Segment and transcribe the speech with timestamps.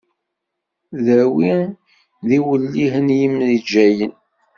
[0.95, 1.53] Ddwawi
[2.27, 4.13] d iwellihen n yimejjayen.